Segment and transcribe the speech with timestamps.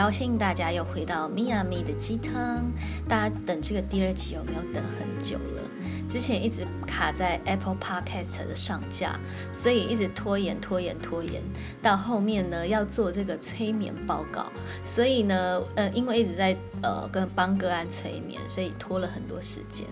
[0.00, 2.64] 高兴大家又回到米娅咪的鸡汤。
[3.06, 5.60] 大家等这个第二集有没有等很久了？
[6.08, 9.14] 之前一直卡在 Apple Podcast 的上架，
[9.52, 11.42] 所以一直拖延拖延拖延，
[11.82, 14.46] 到后面呢要做这个催眠报告，
[14.88, 19.86] 所以呢，呃，因为一直在呃跟帮个案催眠，所以拖了很多时间。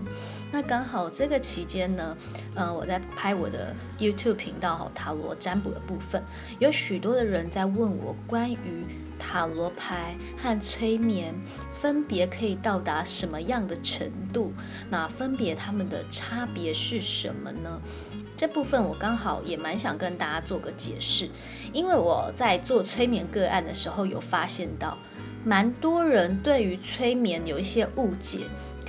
[0.51, 2.17] 那刚好这个期间呢，
[2.55, 6.23] 呃，我在拍我的 YouTube 频道塔罗占卜的部分，
[6.57, 8.57] 有许多的人在问我关于
[9.19, 11.35] 塔罗牌和催眠
[11.81, 14.53] 分别可以到达什么样的程度，
[14.89, 17.79] 那分别他们的差别是什么呢？
[18.35, 21.29] 这部分我刚好也蛮想跟大家做个解释，
[21.73, 24.97] 因为我在做催眠个案的时候有发现到，
[25.43, 28.39] 蛮多人对于催眠有一些误解。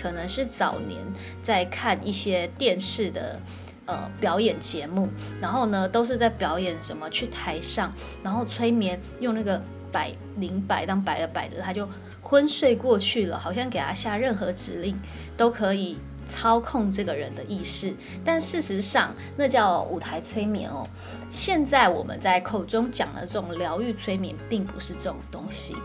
[0.01, 0.99] 可能是早年
[1.43, 3.39] 在看一些电视的
[3.85, 5.11] 呃表演节目，
[5.43, 7.93] 然后呢都是在表演什么去台上，
[8.23, 9.61] 然后催眠用那个
[9.93, 11.89] 摆灵摆当摆着摆着，他就
[12.23, 14.99] 昏睡过去了，好像给他下任何指令
[15.37, 17.95] 都可以操控这个人的意识。
[18.25, 20.87] 但事实上那叫舞台催眠哦。
[21.31, 25.77] 现在我们在口中讲的这种疗愈催眠，并不是这种东西。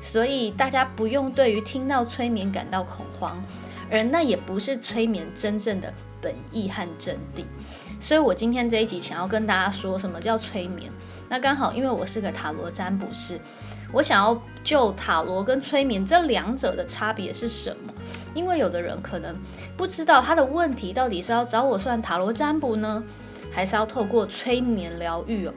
[0.00, 3.36] 所以大家不用对于听到催眠感到恐慌，
[3.90, 7.44] 而那也不是催眠真正的本意和真谛。
[8.00, 10.90] 所以我今天这一集想要跟大家说什么叫催眠。
[11.28, 13.40] 那刚好因为我是个塔罗占卜师，
[13.92, 17.92] 我想要就塔罗跟催眠这两者的差别是什么？
[18.34, 19.36] 因为有的人可能
[19.76, 23.02] 不知道他的问题到底是要找我算塔罗占卜呢，
[23.50, 25.54] 还是要透过催眠疗愈哦。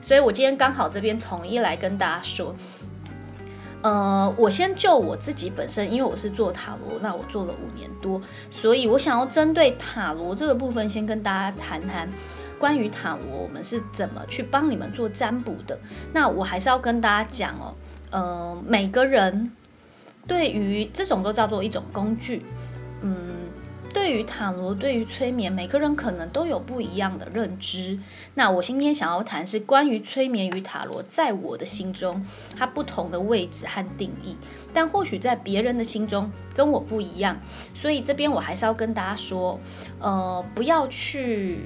[0.00, 2.54] 所以我今天刚好这边统一来跟大家说。
[3.82, 12.08] 呃，我先就我自己本身，因为我是做塔罗，那我做了五年多，所以我想要针对塔罗这个部分，先跟大家谈谈
[12.62, 15.80] 关于塔罗，我们是怎么去帮你们做占卜的。
[16.12, 17.74] 那我还是要跟大家讲哦，
[18.12, 19.50] 呃，每个人
[20.28, 22.44] 对于这种都叫做一种工具，
[23.02, 23.16] 嗯。
[23.92, 27.98] 对于塔罗，对于催眠，每个人可能都有不一样的认知。
[28.34, 32.24] 那我今天想要谈是关于催眠与塔罗，在我的心中
[32.56, 34.36] 它不同的位置和定义，
[34.72, 37.36] 但或许在别人的心中跟我不一样。
[37.74, 39.60] 所以这边我还是要跟大家说，
[39.98, 41.58] 呃，不要去。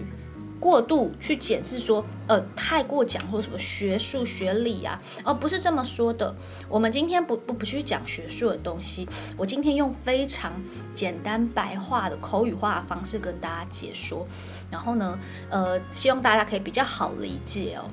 [0.61, 6.35] 过度去检视说，呃，太过讲或什么学术学理啊，而不是这么说的。
[6.69, 10.53] 我们今天不不不去讲学术的东西，我今天用非常
[10.95, 14.27] 简单白话的口语化的方式跟大家解说，
[14.71, 15.19] 然后呢，
[15.51, 17.91] 呃，希望大家可以比较好理解哦。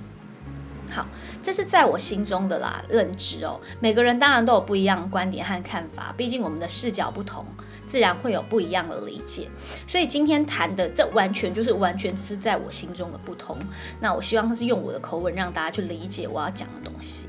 [0.89, 1.07] 好，
[1.41, 3.59] 这是在我心中的啦认知哦。
[3.79, 7.45] 每个人当然都有不一样的观点和看法，毕竟我们的视角不同。
[7.93, 9.47] 自然会有不一样的理解，
[9.87, 13.55] 所以今天谈的这完全就是完全是在我心中的不同。
[13.99, 17.27] 那我希望是用我的口吻让大家去理解我要讲的东西。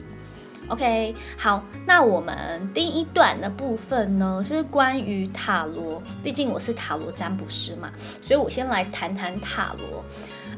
[0.68, 7.92] OK，好，那我们第一段的部分呢是关于塔罗，毕竟我是塔罗占卜师嘛，
[8.22, 10.02] 所以我先来谈谈塔罗。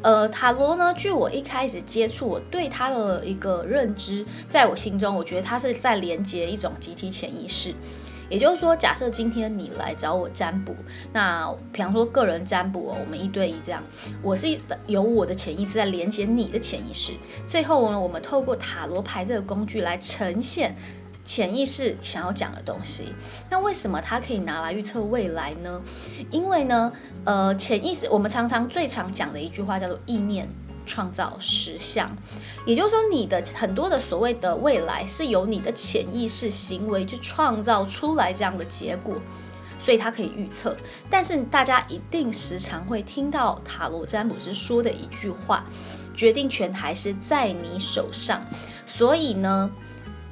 [0.02, 7.74] 呃，塔罗呢，据我一开始接触，我对它的一个认知，在我心中，我觉得它是在连接一种集体潜意识。
[8.28, 10.74] 也就是说，假设今天你来找我占卜，
[11.12, 13.82] 那比方说个人占卜哦，我们一对一这样，
[14.22, 17.12] 我是有我的潜意识在连接你的潜意识，
[17.46, 20.76] 最后呢，我们透过塔罗牌这个工具来呈现
[21.24, 23.14] 潜意识想要讲的东西。
[23.48, 25.80] 那为什么它可以拿来预测未来呢？
[26.30, 26.92] 因为呢，
[27.24, 30.48] 呃，潜意识我们常常最常讲的一句话叫做意念。
[30.86, 32.16] 创造实相，
[32.64, 39.14] 也就是说，你的很多的所谓的未来是由你的潜意识行为去创造出来这样的结果，
[39.84, 40.76] 所以它可以预测。
[41.10, 45.64] 但是大家一定时常会听到塔罗占卜师说的一句话：
[46.16, 48.40] 决定权还是在你手上。
[48.86, 49.70] 所以呢，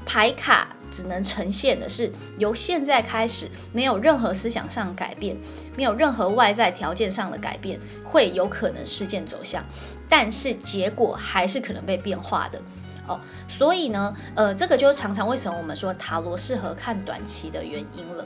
[0.07, 0.69] 牌卡。
[0.95, 5.37] 只能呈现的是由现在开始没有任何思想上改变，
[5.77, 9.65] 没有任何外在条件上的改变，会有可能事件走向，
[10.09, 12.63] 但是结果还是可能被变化的
[13.09, 13.21] 哦。
[13.49, 18.25] 所以呢，呃，这个就是常常为什么我们说塔罗适合看短期的原因了。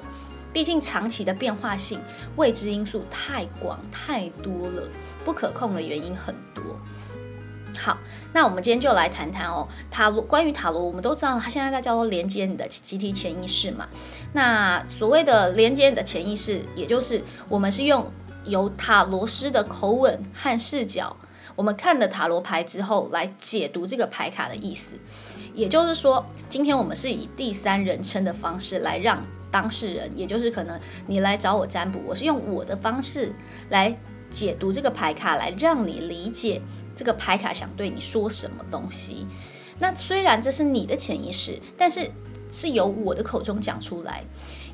[0.50, 2.00] 毕竟长期的变化性、
[2.37, 4.88] 未知因素太广太多了，
[5.25, 6.64] 不可控的原因很多。
[7.78, 7.98] 好，
[8.32, 10.20] 那我们今天就来谈谈哦，塔罗。
[10.20, 13.86] 关于塔罗，我们都知道它现在在叫做连接你的集体潜意识嘛。
[14.32, 18.12] 那所谓的连接你的潜意识，也就是我们是用
[18.44, 21.16] 由塔罗师的口吻和视角，
[21.54, 24.96] 我们看了塔罗牌之后来解读这个牌卡的意思。
[25.54, 33.32] 也就是说，今天我们是以第三人称的方式来让当事人，也就是可能你来找我占卜，我是用我的方式
[33.70, 33.96] 来
[34.30, 36.60] 解读这个牌卡，来让你理解。
[36.99, 39.25] 这个牌卡想对你说什么东西？
[39.79, 42.11] 那虽然这是你的潜意识，但是
[42.50, 44.25] 是由我的口中讲出来。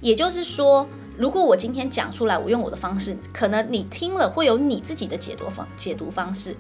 [0.01, 0.89] 也就是说，
[1.19, 6.57] 如果我今天讲出来，我用我的方式，可能你听了会有你自己的解读方解读方式，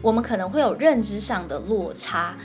[0.00, 2.36] 我们可能会有认知上的落差，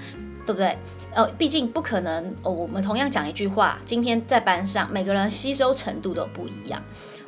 [0.48, 0.80] 对不对？
[1.14, 2.52] 呃，毕竟不可能哦。
[2.52, 6.82] 我们同样讲一句话，今天在班上，每个人吸收程度都不一样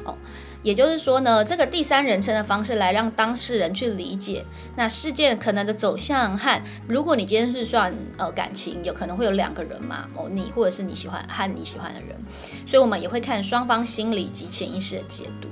[0.03, 0.15] 哦。
[0.63, 4.45] 也就是说呢，这个第三人称的方式来让当事人去理解
[4.75, 12.17] 那事件可能的走向和，如果你今天是算呃感情，有可能会有两个人嘛，哦，你或者是你喜欢和你喜欢的人，
[12.67, 15.47] 所以我们也会看双方心理及潜意识的解读。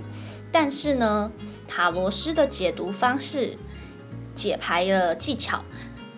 [0.51, 1.31] 但是呢，
[1.67, 3.57] 塔罗师的解读方式、
[4.35, 5.63] 解牌的技巧。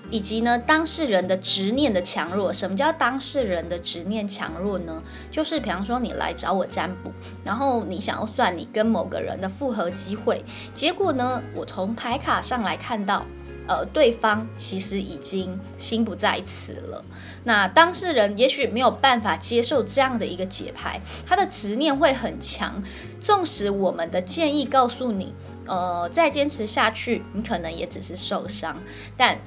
[0.09, 2.53] 以及呢，当事人的执念的强弱。
[2.53, 5.03] 什么叫当事人的执念强弱呢？
[5.31, 7.11] 就是比方说你来找我占卜，
[7.43, 10.43] 然后你想要算你跟某个人的复合机会，
[10.73, 13.25] 结果呢，我从牌卡上来看到，
[13.67, 17.03] 呃，对方其实已经心不在此了。
[17.43, 22.81] 那当事人也许没有办法接受这样的一个解牌，他的执念会很强。
[23.21, 25.33] 纵使我们的建议告诉你，
[25.65, 28.77] 呃，再坚持下去，你可能也只是受伤，
[29.17, 29.37] 但。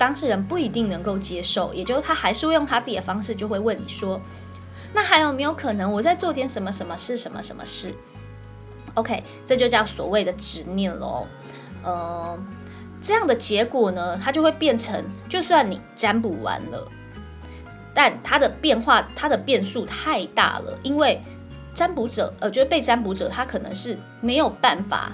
[0.00, 4.18] 当事人不一定能够接受，也就是他还是会用他自己的方式，就会问你说
[4.94, 7.94] ：“那还有没有可能我在做点什么什么事什么什么事
[8.94, 11.26] ？”OK，这就叫所谓的执念喽。
[11.82, 12.38] 呃，
[13.02, 16.90] 这样的结果呢，它就会变成，就算你占卜完了，
[17.94, 21.20] 但它的变化、它的变数太大了，因为
[21.74, 25.12] 占卜者，呃，就是被占卜者，他可能是没有办法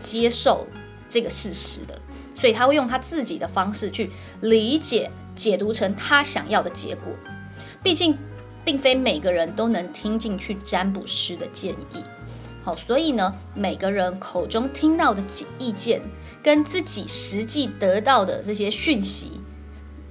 [0.00, 0.66] 接受
[1.10, 2.00] 这个事实的。
[2.42, 4.10] 所以他会用他自己的方式去
[4.40, 7.04] 理解、解读成他想要的结果。
[7.84, 8.18] 毕竟，
[8.64, 12.02] 并非每个人都能听进去占卜师的建议。
[12.64, 15.22] 好，所以呢，每个人口中听到的
[15.60, 16.00] 意见，
[16.42, 19.40] 跟自己实际得到的这些讯息，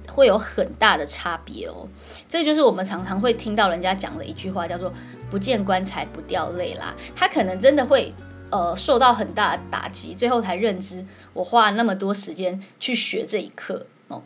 [0.08, 1.86] 会有很大的差别哦。
[2.30, 4.94] 这就是我们常常会听到人家讲的一句话，叫做
[5.30, 6.94] “不见棺材不掉泪”啦。
[7.14, 8.14] 他可能真的会。
[8.54, 14.22] 呃，受到很大的打击，最后才认知我花了那么多时间去学这一课哦。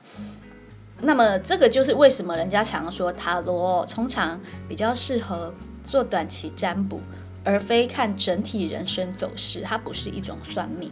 [1.00, 5.52] 那么，这个就是为什么人家常说塔罗通常比较适合
[5.84, 7.00] 做短期占卜，
[7.44, 9.60] 而非看整体人生走势。
[9.60, 10.90] 它不是一种算命，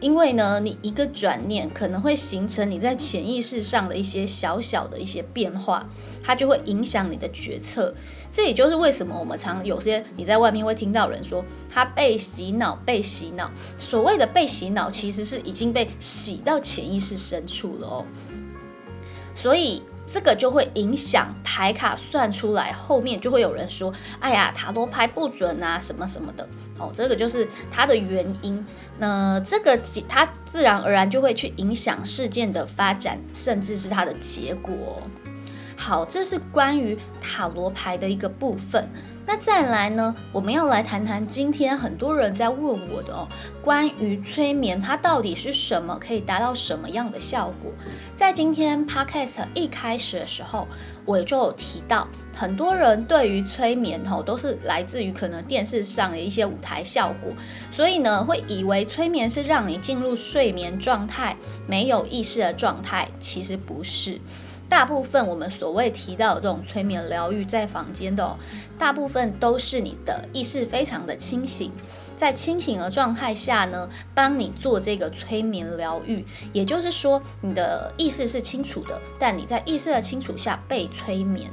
[0.00, 5.88] 因为呢，你一个转念可能会形成你在潜意识上的一些小小的一些变化，
[6.24, 7.94] 它就会影响你的决策。
[8.30, 13.50] 这也就是为什么我们常有些你在外面会听到人说他被洗脑，被洗脑。
[13.78, 18.04] 所谓的被洗脑，其实是已经被洗到潜意识深处了哦。
[19.36, 26.48] 所以这个就会影响牌卡算出来，后面就会有人说：“哎呀，塔罗牌不准啊，什么什么的。”
[26.78, 28.66] 哦，这个就是它的原因。
[28.98, 29.78] 那这个
[30.08, 35.02] 它自然而然就会去影响事件的发展，甚至是它的结果。
[35.76, 38.88] 好，这是关于塔罗牌的一个部分。
[39.26, 43.26] 那再来呢，我们要来谈谈今天很多人在问我的哦，
[43.62, 47.72] 关于催眠，它到底是什么，可以达到什么样的效果？
[48.16, 50.68] 在今天 podcast 一开始的时候，
[51.06, 57.32] 我就有提到，很多人对于催眠吼都是来自于可能电视上的一些舞台效果，
[57.72, 61.34] 所以呢，会以为催眠是让你进入睡眠状态，
[61.66, 64.20] 没有意识的状态，其实不是。
[64.68, 68.36] 大部分我们所谓提到的这种催眠疗愈，在房间的
[68.78, 71.70] 大部分都是你的意识非常的清醒，
[72.16, 76.24] 在清醒的状态下呢，帮你做这个催眠疗愈。
[76.52, 81.50] 也就是说，你的意识是清楚的，但你在意识的清楚下被催眠。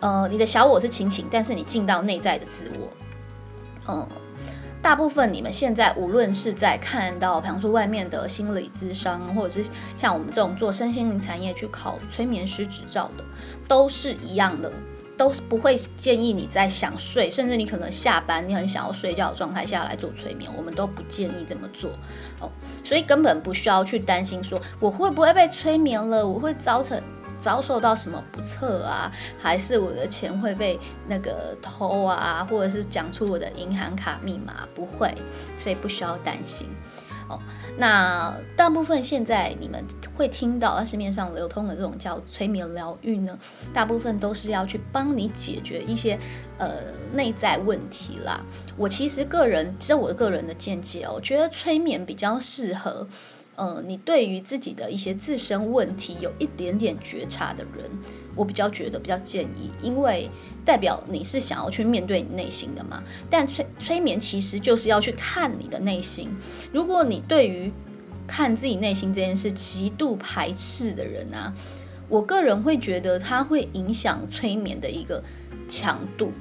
[0.00, 2.88] 呃，你的小我是清醒，但是你进到内在的自我，
[3.88, 4.08] 嗯。
[4.82, 13.24] 大部分你们现在无论是在看到，比方说外面的心理咨商，或者是像我们这种做身心灵产业去考催眠师执照的，
[13.68, 14.72] 都是一样的，
[15.18, 21.90] 都是不会建议你在想睡，甚至你可能下班你很想要睡觉的状态下来做催眠，我们都不建议这么做
[22.40, 22.50] 哦。
[22.82, 27.00] 所以根本不需要去担心说我会不会被催眠了，我会造成。
[27.40, 29.10] 遭受到什么不测啊？
[29.40, 30.78] 还是我的钱会被
[31.08, 32.46] 那个偷啊？
[32.50, 34.68] 或者是讲出我的银行卡密码？
[34.74, 35.14] 不会，
[35.62, 36.68] 所以不需要担心。
[37.28, 37.38] 哦，
[37.78, 39.84] 那大部分现在你们
[40.16, 43.38] 会听到市面上流通的这种叫催眠疗愈呢，
[43.72, 46.18] 大部分都是要去帮你解决一些
[46.58, 46.72] 呃
[47.12, 48.40] 内在问题啦。
[48.76, 53.06] 我其实个人，其实我个人的见解哦，我觉得催眠比较适合。
[53.60, 57.90] 呃，你对于自己的一些自身问题有一点点觉察的人，
[58.34, 60.30] 我比较觉得比较建议，因为
[60.64, 63.02] 代表你是想要去面对你内心的嘛。
[63.28, 66.30] 但催催眠其实就是要去看你的内心。
[66.72, 67.70] 如果你对于
[68.26, 71.52] 看自己内心这件事极度排斥的人啊，
[72.08, 75.22] 我个人会觉得它会影响催眠的一个
[75.68, 76.32] 强度，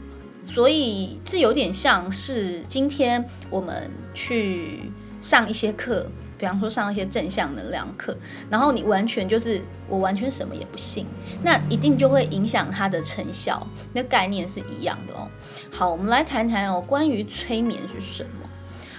[0.45, 4.83] 所以这有点像是今天我们去
[5.21, 6.09] 上一些课。
[6.39, 8.17] 比方说上一些正向能量课，
[8.49, 11.05] 然后你完全就是我完全什么也不信，
[11.43, 13.67] 那一定就会影响它的成效。
[13.93, 15.27] 那概念是一样的哦。
[15.69, 18.49] 好，我们来谈谈哦，关于催眠是什么？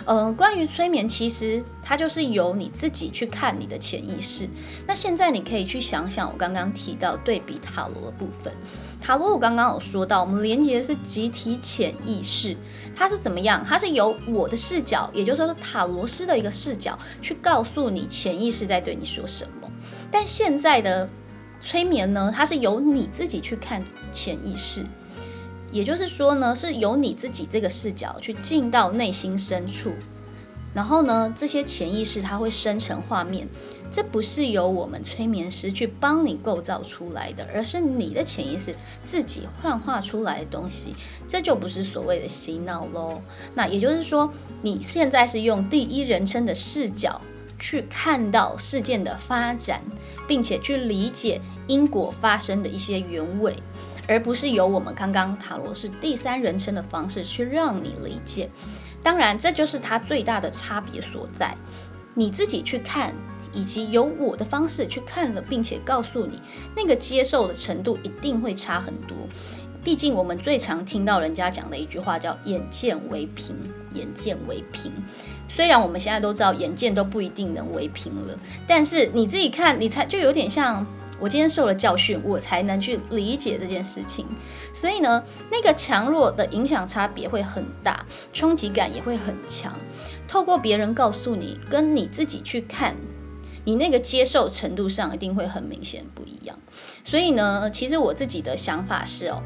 [0.06, 4.49] 呃，关于催眠，其实它就是由你自己去看你的潜意识。
[4.87, 8.52] 那现在你可以去想想我刚刚提到对比塔罗的部分。
[9.00, 12.56] 塔罗我刚刚有说到，我们连接的是集体潜意识，
[13.00, 13.64] 它是怎么样？
[13.66, 19.73] 它是由我的视角，也就是说塔罗师的一个视角，去告诉你潜意识在对你说什么。
[20.11, 21.09] 但现在的
[21.62, 24.85] 催眠呢，它是由你自己去看潜意识，
[25.73, 29.95] 也就是说呢，是由你自己这个视角去进到内心深处，
[30.75, 33.49] 然后呢，这些潜意识它会生成画面。
[33.92, 40.94] 这不是由我们催眠师去帮你构造出来的，而是你的潜意识自己幻化出来的东西。
[41.26, 43.20] 这就不是所谓的洗脑喽。
[43.54, 44.32] 那也就是说，
[44.62, 47.20] 你现在是用第一人称的视角
[47.59, 49.82] 去看到事件的发展，
[50.28, 53.56] 并且去理解因果发生的一些原委，
[54.06, 58.49] 而不是由我们刚刚塔罗是第三人称的方式去让你理解。
[59.02, 61.56] 当然，这就是它最大的差别所在。
[62.14, 63.12] 你自己去看。
[63.52, 66.40] 以及由我的方式去看了，并且告诉你，
[66.76, 69.16] 那个接受的程度一定会差很多。
[69.83, 73.57] 毕竟我们最常听到人家讲的一句话叫“眼见为凭”，
[73.95, 74.92] 眼见为凭。
[75.49, 78.37] 虽然我们现在都知道眼见都不一定能为凭了，
[78.69, 80.87] 但是你自己看，你才就有点像
[81.19, 84.26] 我今天受了教训，我才能去理解这件事情。
[84.75, 88.04] 所以呢，那个强弱的影响差别会很大，
[88.35, 89.73] 冲击感也会很强。
[90.28, 92.95] 透过别人告诉你，跟你自己去看。
[93.70, 96.58] 你那个接受程度上一定会很明显不一样，
[97.04, 99.42] 所以呢，其实我自己的想法是哦，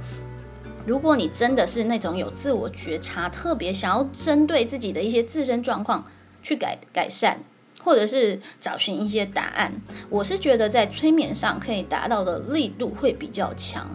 [0.86, 6.06] 如果你真的是那种有自我觉察，特别想要针对自己的一些自身状况
[6.42, 7.40] 去改改善，
[7.82, 13.86] 或者是找寻一些答案，我是觉得在催眠上可以达到的力度会比较强，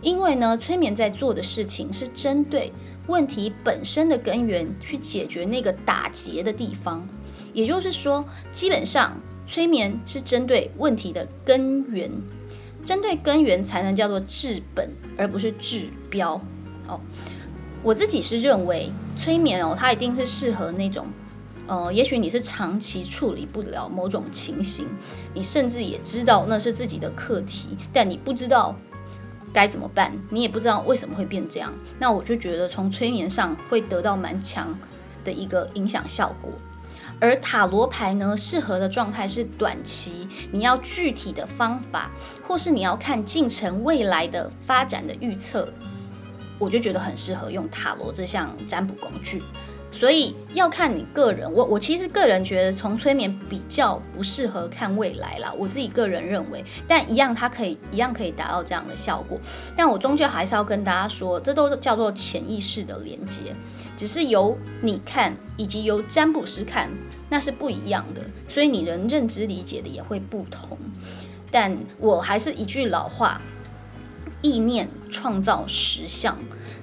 [0.00, 2.72] 因为呢，催眠在做的事情是针对
[3.08, 7.06] 问题本身的根源去解决那个打结的地方，
[7.52, 9.20] 也就是说，基本上。
[9.46, 12.10] 催眠是针对问题的根源，
[12.84, 16.40] 针对根源才能叫做治本，而不是治标。
[16.88, 17.00] 哦，
[17.82, 21.06] 我自己是认为催眠哦，它一定是适合那种，
[21.66, 24.86] 呃，也许你是长期处理不了某种情形，
[25.34, 28.76] 你甚至也知道那是自己的课题，但你不知道
[29.52, 31.72] 该怎么办，你也不知道为什么会变这样。
[31.98, 34.76] 那我就觉得从催眠上会得到蛮强
[35.24, 36.50] 的一个影响效果。
[37.18, 42.10] 而塔罗牌呢，适合的状态是短期，你要具体的方法，
[42.46, 45.72] 或是你要看进程未来的发展的预测，
[46.58, 49.42] 我就觉得很适合用塔罗这项占卜工具。
[49.98, 59.40] 所以要看你个人，我我其实个人觉得从催眠比较不适合看未来啦，我自己个人认为，但一样它可以一样可以达到这样的效果。
[59.74, 63.54] 但我终究还是要跟大家说，这都叫做潜意识的连接。
[63.96, 66.90] 只是由你看，以及由占卜师看，
[67.30, 70.76] 那是不一样的，所以你人认知理解的也会不同。
[71.50, 73.40] 但我还是一句老话：
[74.42, 76.36] 意念创造实相，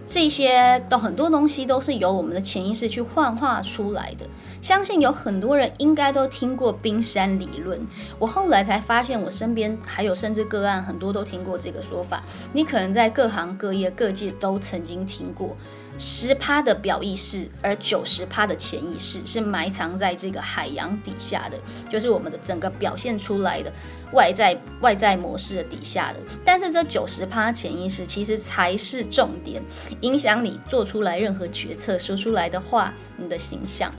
[0.07, 4.27] 这些的很多东西都是由我们的潜意识去幻化出来的。
[4.61, 7.85] 相信有很多人应该都听过冰山理论，
[8.17, 12.23] 我后来才发现，我身边还有甚至个案很多都听过这个说法。
[12.53, 15.57] 你可能在各行各业各界都曾经听过。
[15.97, 21.59] 十趴的表意识，而九十趴的潜意识是埋藏在这个海洋底下的，
[21.91, 23.71] 就是我们的整个表现出来的
[24.13, 26.19] 外在外在模式的底下的。
[26.45, 29.61] 但是这九十趴潜意识其实才是重点，
[30.01, 33.91] 影响你做出来任何决策、说出来的话、你的形象。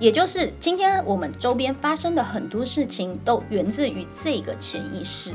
[0.00, 5.32] 也就是今天我们周边发生的很多事情，都源自于这个潜意识。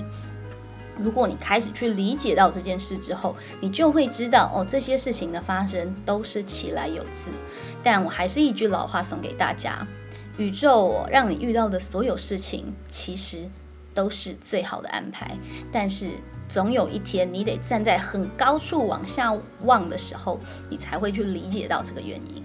[1.00, 7.32] 如果你开始去理解到这件事之后，你就会知道哦，这些事情的发生都是其来有自。
[7.84, 9.88] 但我还是一句老话送给大家：
[10.38, 13.48] 宇宙让你遇到的所有事情，其实
[13.98, 15.36] 都是最好的安排。
[15.74, 16.12] 但是
[16.48, 20.39] 总有一天，你得站在很高处往下望的时候，
[20.70, 22.44] 你才会去理解到这个原因。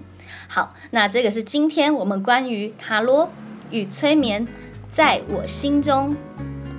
[0.49, 3.31] 好，那这个是今天我们关于塔罗
[3.71, 4.49] 与催眠，
[4.95, 6.17] 在我心中。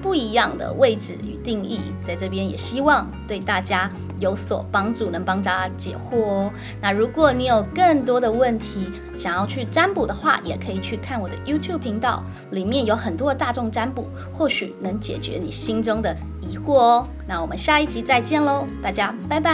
[0.04, 6.52] 不一样的位置与定义，在这边也希望对大家有所帮助，能帮大家解惑哦。
[6.82, 14.06] 那如果你有更多的问题想要去占卜的话，也可以去看我的 YouTube 频道，里面有很多的大众占卜，
[14.38, 17.08] 或许能解决你心中的疑惑哦。
[17.26, 19.52] 那我们下一集再见喽，大家拜拜。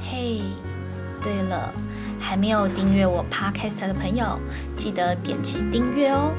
[0.00, 0.42] 嘿，
[1.24, 1.72] 对了，
[2.20, 4.38] 还没有订阅我 Podcast 的朋友，
[4.78, 6.30] 记得点击订阅哦。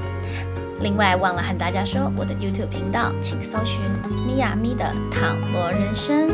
[0.84, 3.80] 另外，忘了和大家说，我的 YouTube 频道，请搜寻
[4.28, 6.30] 咪呀咪的塔罗人生。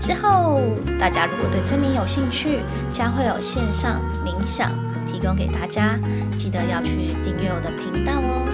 [0.00, 0.62] 之后，
[0.98, 2.60] 大家如果对催眠有兴趣，
[2.92, 4.70] 将会有线上冥想
[5.12, 6.00] 提供给大家，
[6.38, 8.48] 记得要去订阅我的频道哦。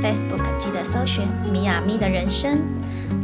[0.00, 2.56] Facebook 记得搜寻咪呀咪的人生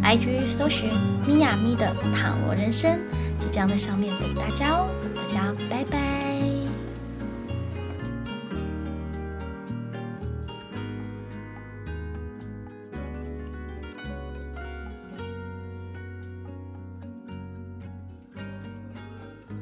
[0.02, 0.90] ，IG 搜寻
[1.28, 2.98] 咪呀咪的塔罗人生，
[3.38, 4.88] 即将在上面等大家哦。
[5.14, 6.29] 大家拜拜。